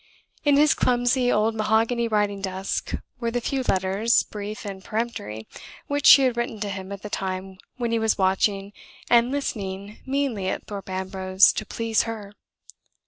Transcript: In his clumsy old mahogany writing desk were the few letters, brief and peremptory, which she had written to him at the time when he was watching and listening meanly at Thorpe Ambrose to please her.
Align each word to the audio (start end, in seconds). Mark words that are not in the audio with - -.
In 0.43 0.57
his 0.57 0.73
clumsy 0.73 1.31
old 1.31 1.53
mahogany 1.53 2.07
writing 2.07 2.41
desk 2.41 2.95
were 3.19 3.29
the 3.29 3.39
few 3.39 3.61
letters, 3.61 4.23
brief 4.23 4.65
and 4.65 4.83
peremptory, 4.83 5.47
which 5.85 6.07
she 6.07 6.23
had 6.23 6.35
written 6.35 6.59
to 6.61 6.69
him 6.69 6.91
at 6.91 7.03
the 7.03 7.09
time 7.11 7.59
when 7.77 7.91
he 7.91 7.99
was 7.99 8.17
watching 8.17 8.73
and 9.11 9.29
listening 9.29 9.99
meanly 10.07 10.49
at 10.49 10.65
Thorpe 10.65 10.89
Ambrose 10.89 11.53
to 11.53 11.67
please 11.67 12.01
her. 12.09 12.33